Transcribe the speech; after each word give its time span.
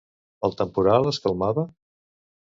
El 0.47 0.55
temporal 0.61 1.05
es 1.11 1.21
calmava? 1.27 1.67